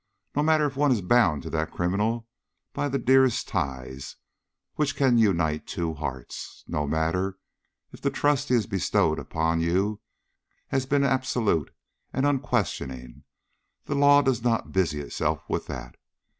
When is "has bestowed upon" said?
8.55-9.61